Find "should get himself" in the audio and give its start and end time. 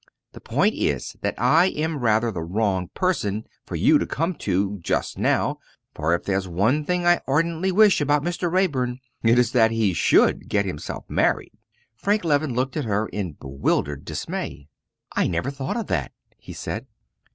9.93-11.05